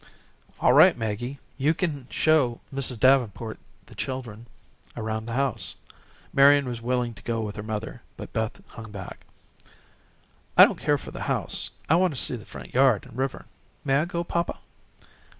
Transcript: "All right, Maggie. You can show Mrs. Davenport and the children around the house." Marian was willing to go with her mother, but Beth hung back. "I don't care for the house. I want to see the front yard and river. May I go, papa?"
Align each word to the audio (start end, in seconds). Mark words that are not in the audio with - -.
"All 0.59 0.73
right, 0.73 0.97
Maggie. 0.97 1.37
You 1.59 1.75
can 1.75 2.07
show 2.09 2.59
Mrs. 2.73 2.99
Davenport 2.99 3.57
and 3.57 3.85
the 3.85 3.93
children 3.93 4.47
around 4.97 5.27
the 5.27 5.33
house." 5.37 5.75
Marian 6.33 6.67
was 6.67 6.81
willing 6.81 7.13
to 7.13 7.21
go 7.21 7.41
with 7.41 7.55
her 7.55 7.61
mother, 7.61 8.01
but 8.17 8.33
Beth 8.33 8.59
hung 8.71 8.89
back. 8.91 9.27
"I 10.57 10.65
don't 10.65 10.79
care 10.79 10.97
for 10.97 11.11
the 11.11 11.21
house. 11.29 11.69
I 11.87 11.97
want 11.97 12.15
to 12.15 12.19
see 12.19 12.35
the 12.35 12.45
front 12.47 12.73
yard 12.73 13.05
and 13.05 13.15
river. 13.15 13.45
May 13.85 13.99
I 13.99 14.05
go, 14.05 14.23
papa?" 14.23 14.57